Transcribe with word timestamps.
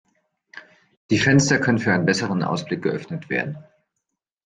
Die 1.11 1.19
Fenster 1.19 1.59
können 1.59 1.77
für 1.77 1.93
einen 1.93 2.07
besseren 2.07 2.41
Ausblick 2.41 2.81
geöffnet 2.81 3.29
werden. 3.29 3.63